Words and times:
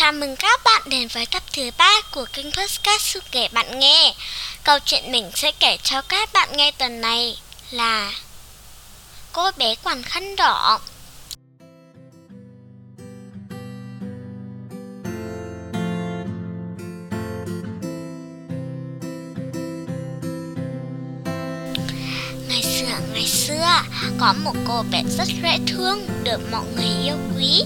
Chào 0.00 0.12
mừng 0.12 0.36
các 0.36 0.60
bạn 0.64 0.82
đến 0.86 1.08
với 1.12 1.26
tập 1.26 1.42
thứ 1.52 1.70
ba 1.78 2.00
của 2.12 2.26
kênh 2.32 2.46
Podcast 2.52 3.00
Sư 3.00 3.20
kể 3.30 3.48
bạn 3.52 3.78
nghe. 3.78 4.14
Câu 4.64 4.78
chuyện 4.84 5.12
mình 5.12 5.30
sẽ 5.34 5.52
kể 5.60 5.76
cho 5.82 6.02
các 6.02 6.32
bạn 6.32 6.48
nghe 6.56 6.70
tuần 6.70 7.00
này 7.00 7.36
là 7.70 8.12
Cô 9.32 9.50
bé 9.58 9.74
quàng 9.74 10.02
khăn 10.02 10.36
đỏ. 10.36 10.80
Ngày 22.48 22.62
xưa, 22.62 22.98
ngày 23.12 23.26
xưa, 23.26 23.82
có 24.20 24.34
một 24.44 24.54
cô 24.68 24.84
bé 24.90 25.02
rất 25.18 25.28
dễ 25.42 25.58
thương, 25.66 26.06
được 26.24 26.40
mọi 26.50 26.64
người 26.76 27.04
yêu 27.04 27.16
quý. 27.36 27.64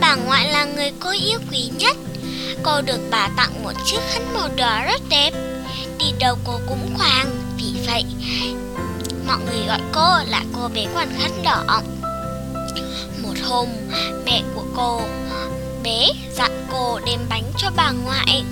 Bà 0.00 0.14
ngoại 0.14 0.48
là 0.48 0.64
người 0.64 0.92
cô 1.00 1.10
yêu 1.10 1.38
quý 1.50 1.70
nhất. 1.78 1.96
Cô 2.62 2.80
được 2.80 3.00
bà 3.10 3.28
tặng 3.36 3.62
một 3.62 3.72
chiếc 3.84 4.00
khăn 4.10 4.34
màu 4.34 4.48
đỏ 4.56 4.84
rất 4.84 5.02
đẹp. 5.08 5.30
Đi 5.98 6.06
đâu 6.20 6.38
cô 6.44 6.60
cũng 6.68 6.94
khoàng 6.96 7.26
Vì 7.56 7.72
vậy 7.86 8.04
mọi 9.26 9.38
người 9.46 9.66
gọi 9.66 9.80
cô 9.92 10.30
là 10.30 10.42
cô 10.52 10.68
bé 10.74 10.86
quàng 10.94 11.10
khăn 11.18 11.42
đỏ. 11.42 11.82
Một 13.22 13.34
hôm, 13.44 13.68
mẹ 14.24 14.42
của 14.54 14.64
cô, 14.76 15.00
bé 15.82 16.08
dặn 16.36 16.66
cô 16.72 17.00
đem 17.06 17.20
bánh 17.28 17.44
cho 17.58 17.70
bà 17.76 17.90
ngoại. 17.90 18.44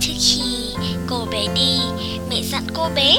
Trước 0.00 0.12
khi 0.18 0.74
cô 1.06 1.26
bé 1.32 1.46
đi, 1.54 1.80
mẹ 2.30 2.42
dặn 2.42 2.62
cô 2.74 2.88
bé, 2.94 3.16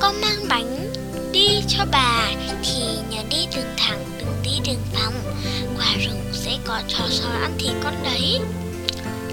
Con 0.00 0.20
mang 0.20 0.48
bánh 0.48 0.92
đi 1.32 1.62
cho 1.68 1.84
bà, 1.92 2.30
thì 2.62 2.82
nhớ 3.10 3.22
đi 3.30 3.46
đường 3.56 3.69
có 6.64 6.80
chó 6.88 7.04
sói 7.08 7.36
ăn 7.42 7.54
thịt 7.58 7.72
con 7.84 7.94
đấy. 8.04 8.40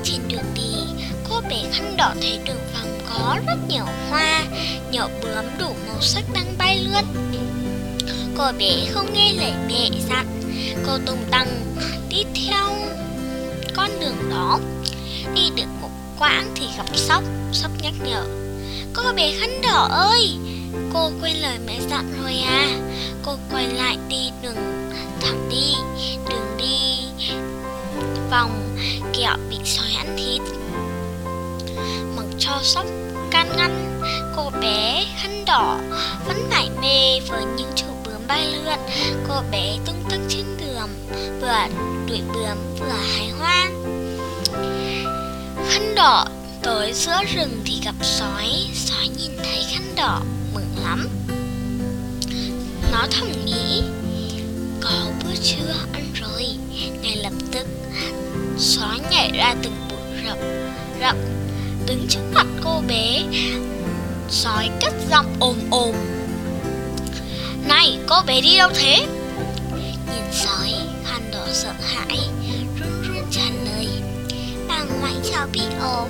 Trên 0.04 0.20
đường 0.28 0.54
đi, 0.56 1.04
cô 1.30 1.42
bé 1.50 1.64
khăn 1.74 1.98
đỏ 1.98 2.14
thấy 2.22 2.40
đường 2.46 2.62
vòng 2.74 3.00
có 3.10 3.38
rất 3.48 3.58
nhiều 3.70 3.86
hoa, 4.10 4.44
Nhỏ 4.92 5.10
bướm 5.22 5.46
đủ 5.60 5.76
màu 5.88 6.02
sắc 6.02 6.24
đang 6.34 6.56
bay 6.58 6.78
lướt 6.78 7.04
cô 8.38 8.52
bé 8.60 8.86
không 8.92 9.14
nghe 9.14 9.34
lời 9.34 9.54
mẹ 9.68 9.90
dặn. 10.10 10.26
Cô 10.86 10.98
tung 11.06 11.24
tăng, 11.32 11.48
đi 12.10 12.24
theo 12.36 12.66
con 13.76 13.90
đường 14.00 14.30
đó. 14.30 14.60
Đi 15.36 15.42
được 15.56 15.68
một 15.82 15.90
quãng 16.20 16.52
thì 16.56 16.66
gặp 16.78 16.86
sóc 16.96 17.24
sóc 17.54 17.72
nhắc 17.82 17.94
nhở. 18.06 18.26
Cô 18.94 19.04
bé 19.16 19.34
khăn 19.40 19.62
đỏ 19.62 19.88
ơi! 19.92 20.38
Cô 20.94 21.12
quên 21.22 21.36
lời 21.36 21.58
mẹ 21.66 21.80
dặn, 21.90 22.14
rồi 22.22 22.36
à. 22.48 22.68
Cô 23.26 23.38
quay 23.52 23.68
lại 23.68 23.98
đi 24.10 24.30
đường 24.44 24.92
thẳng 25.22 25.50
đi 25.52 25.77
vòng, 28.32 28.78
kẹo 29.14 29.38
bị 29.50 29.58
sói 29.66 29.88
ăn 29.98 30.18
thịt. 30.18 30.42
Mặc 32.16 32.26
cho 32.40 32.60
sóc, 32.64 32.86
can 33.32 33.54
ngăn, 33.58 34.02
Cô 34.36 34.52
bé 34.62 35.06
khăn 35.18 35.46
đỏ, 35.46 35.78
vẫn 36.28 36.50
mải 36.50 36.70
mê 36.82 37.20
với 37.28 37.44
những 37.58 37.72
chú 37.76 37.86
bướm 38.06 38.28
bay 38.28 38.46
lượn. 38.46 38.80
Cô 39.28 39.42
bé 39.52 39.78
tung 39.86 40.04
tăng 40.10 40.26
trên 40.30 40.46
đường, 40.60 40.90
Vừa 41.42 41.68
đuổi 42.08 42.22
bướm, 42.34 42.58
vừa 42.80 42.96
hái 43.16 43.30
hoa. 43.30 43.70
Khăn 45.70 45.96
đỏ, 45.96 46.26
tới 46.64 46.94
giữa 46.94 47.24
rừng 47.36 47.62
thì 47.66 47.82
gặp 47.86 47.96
sói. 48.02 48.68
Sói 48.74 49.08
nhìn 49.18 49.32
thấy 49.38 49.66
khăn 49.74 49.96
đỏ, 49.96 50.22
mừng 50.54 50.76
lắm. 50.84 51.10
Nó 52.92 53.08
thầm 53.12 53.46
nghĩ, 53.46 53.84
Có 54.82 54.92
bữa 55.24 55.36
trưa 55.44 55.74
ăn 55.94 56.14
rồi. 56.14 56.48
Ngay 57.02 57.16
lập 57.16 57.34
tức 57.52 57.68
Xóa 58.60 58.98
nhảy 59.12 59.32
ra 59.32 59.56
từng 59.64 59.88
bụi 59.90 60.22
rậm 60.26 60.38
Rậm. 61.02 61.16
Đứng 61.88 62.08
trước 62.10 62.22
mặt 62.34 62.48
cô 62.64 62.82
bé, 62.88 63.24
Sói 64.30 64.70
cất 64.82 64.94
giọng 65.12 65.36
ồm 65.40 65.56
ồm. 65.72 65.96
Này, 67.68 68.00
cô 68.08 68.16
bé 68.28 68.42
đi 68.42 68.58
đâu 68.58 68.70
thế? 68.76 69.08
Nhìn 70.14 70.24
sói 70.32 70.74
khăn 71.06 71.32
đỏ 71.32 71.48
sợ 71.52 71.72
hãi, 71.82 72.20
Run 72.80 73.04
run 73.08 73.26
trả 73.32 73.42
lời. 73.66 73.88
Bà 74.68 74.84
ngoại 75.00 75.14
cháu 75.32 75.48
bị 75.52 75.62
ốm, 75.82 76.10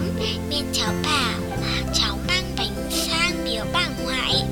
Nên 0.50 0.66
cháu 0.74 0.94
bảo, 1.03 1.59
Cháu 1.94 2.18
mang 2.28 2.44
bánh 2.57 2.90
sang 2.91 3.31
biếu 3.46 3.66
bà 3.74 3.88
ngoại 4.03 4.44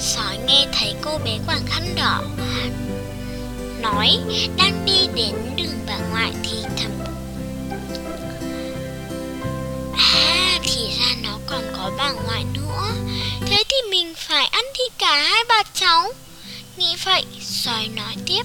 Sói 0.00 0.38
nghe 0.46 0.66
thấy 0.72 0.94
cô 1.02 1.18
bé 1.24 1.38
quàng 1.46 1.66
khăn 1.66 1.94
đỏ, 1.96 2.22
Nói, 3.82 4.18
đang 4.58 4.84
đi 4.86 5.08
đến 5.14 5.34
đường 5.56 5.65
cả 15.16 15.22
hai 15.22 15.44
bà 15.48 15.62
cháu. 15.74 16.12
Nghĩ 16.76 16.96
vậy 17.04 17.24
sói 17.40 17.88
nói 17.96 18.14
tiếp. 18.26 18.42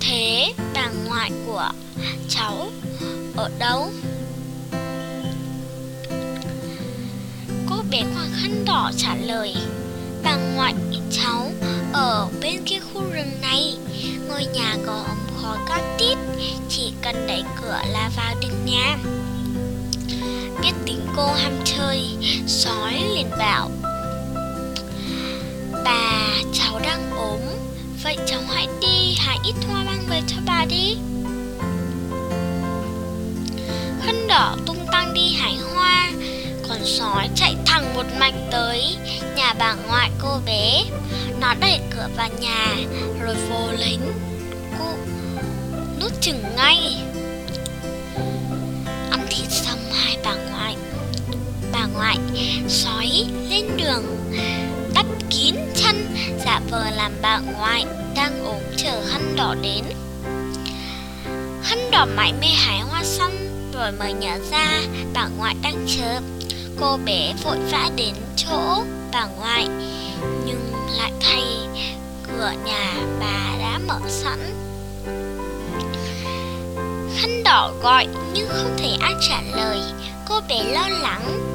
Thế 0.00 0.52
bà 0.74 0.88
ngoại 1.06 1.30
của 1.46 1.70
cháu 2.28 2.70
ở 3.36 3.50
đâu? 3.58 3.92
cô 7.70 7.76
bé 7.90 8.02
khoảng 8.14 8.30
khăn 8.42 8.64
đỏ 8.66 8.90
trả 8.96 9.14
lời. 9.14 9.56
Bà 10.22 10.36
ngoại 10.36 10.74
cháu 11.10 11.52
ở 11.92 12.28
bên 12.42 12.62
kia 12.64 12.80
khu 12.80 13.02
rừng 13.12 13.40
này. 13.42 13.76
Ngôi 14.28 14.44
nhà 14.54 14.76
có 14.86 15.04
ống 15.08 15.42
khói 15.42 15.58
cao 15.68 15.96
tít, 15.98 16.18
Chỉ 16.68 16.92
cần 17.02 17.26
đẩy 17.26 17.42
cửa 17.62 17.80
là 17.88 18.10
vào 18.16 18.34
được 18.40 18.54
nhà. 18.64 18.96
Biết 20.62 20.72
tính 20.86 21.00
cô 21.16 21.32
ham 21.32 21.52
chơi, 21.64 22.16
Sói 22.46 22.94
liền 23.14 23.30
bảo. 23.38 23.70
Vậy 28.08 28.18
cháu 28.26 28.40
hãy 28.48 28.68
đi 28.80 29.14
hái 29.18 29.38
ít 29.44 29.54
hoa 29.68 29.84
mang 29.84 30.04
về 30.08 30.20
cho 30.26 30.36
bà 30.46 30.64
đi. 30.64 30.96
Khăn 34.02 34.26
đỏ 34.28 34.56
tung 34.66 34.86
tăng 34.92 35.14
đi 35.14 35.32
hái 35.38 35.56
hoa, 35.56 36.10
con 36.68 36.78
sói 36.84 37.28
chạy 37.34 37.56
thẳng 37.66 37.94
một 37.94 38.06
mạch 38.18 38.34
tới 38.50 38.96
nhà 39.36 39.54
bà 39.58 39.74
ngoại 39.74 40.10
cô 40.18 40.40
bé. 40.46 40.84
Nó 41.40 41.54
đẩy 41.60 41.80
cửa 41.90 42.08
vào 42.16 42.28
nhà, 42.40 42.76
rồi 43.20 43.36
vô 43.50 43.72
lính 43.78 44.12
cụ 44.78 44.96
nút 46.00 46.12
chừng 46.20 46.42
ngay. 46.56 46.96
Ăn 49.10 49.26
thịt 49.30 49.50
xong, 49.50 49.78
hai 49.92 50.16
bà 50.24 50.34
ngoại 50.34 50.76
Bà 51.72 51.86
ngoại 51.94 52.18
sói 52.68 52.97
vờ 56.70 56.90
làm 56.90 57.12
bà 57.22 57.38
ngoại 57.38 57.84
đang 58.14 58.44
ốm 58.44 58.62
chờ 58.76 59.02
khăn 59.08 59.36
đỏ 59.36 59.54
đến. 59.62 59.84
Khăn 61.62 61.90
đỏ 61.90 62.06
mãi 62.16 62.32
mê 62.40 62.46
hái 62.46 62.80
hoa 62.80 63.04
xong, 63.04 63.32
rồi 63.74 63.92
mới 63.92 64.12
nhớ 64.12 64.38
ra 64.50 64.80
bà 65.14 65.28
ngoại 65.38 65.56
đang 65.62 65.86
chờ. 65.86 66.20
Cô 66.80 66.98
bé 67.04 67.34
vội 67.44 67.58
vã 67.70 67.90
đến 67.96 68.14
chỗ 68.36 68.84
bà 69.12 69.26
ngoại, 69.38 69.68
Nhưng 70.46 70.72
lại 70.96 71.12
thay 71.20 71.44
cửa 72.26 72.52
nhà 72.64 72.94
bà 73.20 73.56
đã 73.58 73.80
mở 73.86 74.00
sẵn. 74.08 74.38
Khăn 77.16 77.42
đỏ 77.44 77.72
gọi, 77.82 78.06
nhưng 78.32 78.48
không 78.48 78.76
thể 78.78 78.96
ai 79.00 79.12
trả 79.28 79.42
lời. 79.56 79.78
Cô 80.28 80.40
bé 80.48 80.72
lo 80.72 80.88
lắng, 80.88 81.48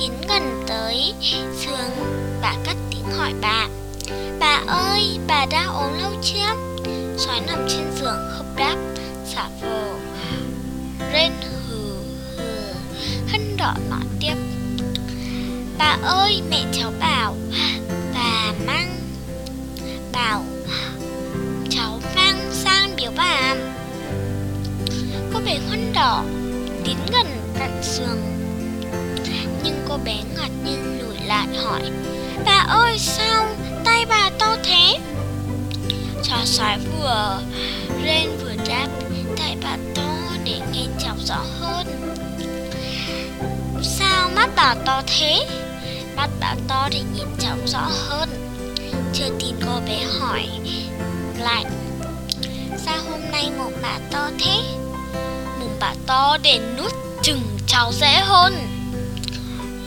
Tiến 0.00 0.12
gần 0.28 0.64
tới 0.66 1.14
giường 1.20 2.06
Bà 2.42 2.54
cất 2.66 2.76
tiếng 2.90 3.18
hỏi 3.18 3.32
bà. 3.40 3.66
Bà 4.66 4.72
ơi, 4.72 5.18
bà 5.26 5.46
đã 5.50 5.64
ốm 5.64 5.98
lâu 5.98 6.12
chưa? 6.22 6.54
Sói 7.16 7.40
nằm 7.46 7.66
trên 7.68 7.92
giường 8.00 8.18
không 8.36 8.54
đáp 8.56 8.76
Xả 9.24 9.48
vờ. 9.60 9.94
Rên 11.12 11.32
hừ 11.42 11.96
hừ 12.36 12.72
hân 13.28 13.56
đỏ 13.56 13.74
nói 13.90 14.00
tiếp. 14.20 14.34
Bà 15.78 15.96
ơi 16.02 16.42
mẹ 16.50 16.64
cháu 16.72 16.92
bảo 17.00 17.36
Bà 18.14 18.52
mang 18.66 18.96
Bảo 20.12 20.44
Cháu 21.70 22.00
mang 22.14 22.38
sang 22.52 22.96
biểu 22.96 23.10
bà 23.16 23.54
Cô 25.32 25.40
bé 25.46 25.58
Hân 25.68 25.92
đỏ 25.92 26.22
Tiến 26.84 26.98
gần 27.12 27.26
cạnh 27.58 27.80
giường. 27.82 28.22
Nhưng 29.64 29.84
cô 29.88 29.98
bé 30.04 30.16
ngạc 30.36 30.50
nhiên 30.64 31.00
lùi 31.02 31.16
lại 31.26 31.46
hỏi 31.56 31.90
Bà 32.44 32.66
ơi 32.68 32.98
sao 32.98 33.46
bà 34.08 34.30
to 34.38 34.56
thế. 34.62 34.98
Chó 36.22 36.36
sói 36.44 36.78
vừa 36.78 37.40
rên 38.04 38.38
vừa 38.42 38.54
đáp 38.68 38.88
tại 39.38 39.56
bà 39.62 39.76
to 39.94 40.14
để 40.44 40.60
nghe 40.72 40.86
chọc 40.98 41.16
rõ 41.24 41.44
hơn. 41.60 41.86
Sao 43.82 44.30
mắt 44.34 44.50
bà 44.56 44.74
to 44.86 45.02
thế? 45.06 45.46
Mắt 46.16 46.30
bà 46.40 46.54
to 46.68 46.88
để 46.92 47.00
nhìn 47.14 47.26
chọc 47.38 47.58
rõ 47.66 47.88
hơn. 48.08 48.28
Chưa 49.12 49.28
tin 49.38 49.54
cô 49.66 49.80
bé 49.86 50.00
hỏi 50.20 50.48
lại. 51.38 51.64
Sao 52.84 52.96
hôm 53.10 53.20
nay 53.32 53.50
mồm 53.58 53.72
bà 53.82 53.98
to 54.10 54.30
thế? 54.38 54.62
Mồm 55.60 55.70
bà 55.80 55.94
to 56.06 56.38
để 56.42 56.60
nuốt 56.76 56.92
chừng 57.22 57.42
cháu 57.66 57.92
dễ 57.92 58.20
hơn. 58.20 58.54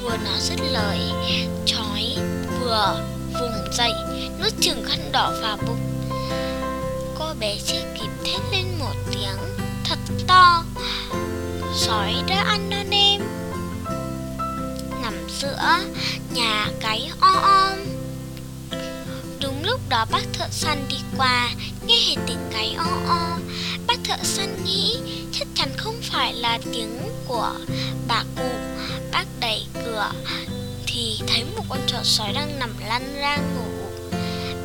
Vừa 0.01 0.17
nói 0.17 0.39
dứt 0.39 0.59
lời, 0.71 0.99
Chói 1.65 2.17
vừa 2.59 3.03
vùng 3.33 3.73
dậy. 3.77 3.91
Nuốt 4.41 4.53
chừng 4.61 4.83
khăn 4.83 5.11
đỏ 5.11 5.33
vào 5.41 5.57
bụng. 5.67 6.09
Cô 7.19 7.33
bé 7.39 7.57
chưa 7.67 7.81
kịp 7.99 8.09
thét 8.25 8.41
lên 8.51 8.65
một 8.79 8.93
tiếng, 9.11 9.37
Thật 9.83 9.99
to 10.27 10.63
Sói 11.75 12.15
đã 12.27 12.43
ăn 12.47 12.69
non 12.69 12.89
em. 12.91 13.21
Nằm 15.01 15.13
giữa 15.29 15.79
nhà 16.33 16.67
cái 16.79 17.11
o 17.19 17.31
om. 17.31 17.79
Đúng 19.41 19.63
lúc 19.63 19.81
đó 19.89 20.05
bác 20.11 20.23
thợ 20.33 20.47
săn 20.51 20.85
đi 20.89 20.97
qua, 21.17 21.49
Nghe 21.85 21.95
hết 22.07 22.15
tiếng 22.27 22.49
cái 22.51 22.75
o 22.77 22.89
o. 23.07 23.37
Bác 23.87 23.97
thợ 24.03 24.17
săn 24.23 24.63
nghĩ 24.65 24.97
Chắc 25.31 25.47
chắn 25.55 25.69
không 25.77 26.01
phải 26.01 26.33
là 26.33 26.59
tiếng 26.73 26.99
của 27.27 27.53
bà 28.07 28.23
cụ. 28.37 28.49
Bác 29.11 29.25
đẩy 29.39 29.65
cửa 29.85 30.11
Thì 30.87 31.19
thấy 31.27 31.43
một 31.57 31.63
con 31.69 31.79
chó 31.87 31.97
sói 32.03 32.33
đang 32.33 32.59
nằm 32.59 32.69
lăn 32.87 33.15
ra 33.15 33.37
ngủ. 33.37 33.70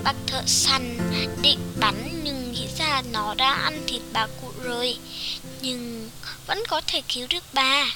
Bác 0.06 0.14
thợ 0.26 0.42
săn 0.46 0.98
định 1.42 1.58
bắn 1.80 2.20
Nhưng 2.24 2.52
nghĩ 2.52 2.66
ra 2.78 3.02
nó 3.12 3.34
đã 3.34 3.52
ăn 3.52 3.84
thịt 3.86 4.02
bà 4.12 4.26
cụ 4.26 4.48
rồi 4.62 4.96
Nhưng 5.60 6.10
vẫn 6.46 6.62
có 6.68 6.80
thể 6.86 7.02
cứu 7.08 7.26
được 7.30 7.44
bà. 7.52 7.86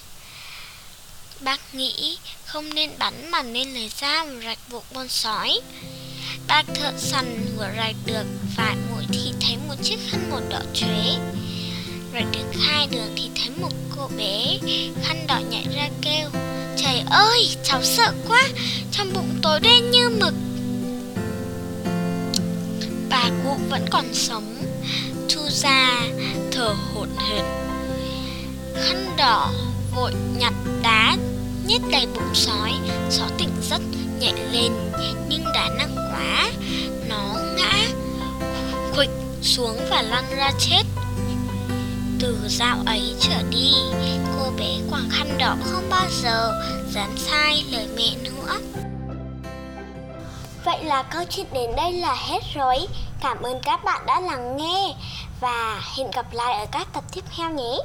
Bác 1.40 1.74
nghĩ 1.74 2.18
không 2.44 2.74
nên 2.74 2.90
bắn 2.98 3.30
mà 3.30 3.42
nên 3.42 3.74
lấy 3.74 3.90
ra 4.00 4.24
một 4.24 4.40
rạch 4.44 4.58
buộc 4.70 4.84
con 4.94 5.08
sói. 5.08 5.60
Bác 6.46 6.62
thợ 6.74 6.92
săn 6.98 7.46
vừa 7.56 7.68
rạch 7.76 7.96
được 8.06 8.26
vài 8.56 8.76
mũi 8.90 9.04
thì 9.12 9.32
thấy 9.40 9.56
một 9.68 9.74
chiếc 9.82 9.98
khăn 10.10 10.30
một 10.30 10.40
đỏ 10.48 10.60
chuế 10.74 11.16
Rạch 12.14 12.32
được 12.32 12.60
hai 12.60 12.86
đường 12.86 13.12
thì 13.16 13.30
thấy 13.34 13.50
một 13.60 13.72
cô 13.96 14.10
bé 14.16 14.58
khăn 15.02 15.26
đỏ 15.26 15.40
nhảy 15.50 15.66
ra 15.74 15.88
kêu 16.02 16.30
Trời 16.76 17.02
ơi, 17.10 17.56
cháu 17.64 17.82
sợ 17.84 18.12
quá, 18.28 18.48
trong 18.92 19.12
bụng 19.12 19.38
tối 19.42 19.60
đen 19.60 19.90
như 19.90 20.08
mực 20.08 20.34
cụ 23.44 23.56
vẫn 23.70 23.86
còn 23.90 24.14
sống. 24.14 24.56
Chu 25.28 25.40
ra 25.48 26.00
thở 26.52 26.74
hổn 26.94 27.08
hển 27.18 27.44
Khăn 28.74 29.14
đỏ, 29.16 29.50
vội 29.96 30.12
nhặt 30.38 30.52
đá, 30.82 31.16
nhét 31.66 31.80
đầy 31.92 32.06
bụng 32.14 32.34
sói. 32.34 32.72
Sói 33.10 33.28
tỉnh 33.38 33.50
giấc, 33.62 33.80
nhảy 34.20 34.34
lên, 34.52 34.72
Nhưng 35.28 35.44
đã 35.44 35.68
nặng 35.78 35.96
quá. 35.96 36.50
Nó 37.08 37.34
ngã, 37.56 37.88
khuỵch 38.94 39.10
xuống 39.42 39.76
và 39.90 40.02
lăn 40.02 40.24
ra 40.36 40.50
chết. 40.58 40.82
Từ 42.20 42.36
dạo 42.48 42.78
ấy 42.86 43.14
trở 43.20 43.42
đi, 43.50 43.72
Cô 44.38 44.50
bé 44.58 44.78
quàng 44.90 45.08
khăn 45.10 45.38
đỏ 45.38 45.56
không 45.64 45.90
bao 45.90 46.06
giờ 46.22 46.52
dám 46.94 47.10
sai 47.16 47.64
lời 47.72 47.88
mẹ 47.96 48.16
nữa. 48.24 48.58
Vậy 50.64 50.84
là 50.84 51.02
câu 51.02 51.24
chuyện 51.30 51.46
đến 51.52 51.76
đây 51.76 51.92
là 51.92 52.14
hết 52.14 52.40
rồi. 52.54 52.76
Cảm 53.20 53.42
ơn 53.42 53.60
các 53.62 53.84
bạn 53.84 54.06
đã 54.06 54.20
lắng 54.20 54.56
nghe 54.56 54.94
Và 55.40 55.80
hẹn 55.96 56.10
gặp 56.10 56.26
lại 56.32 56.54
ở 56.54 56.66
các 56.72 56.88
tập 56.92 57.04
tiếp 57.12 57.24
theo 57.36 57.50
nhé. 57.50 57.78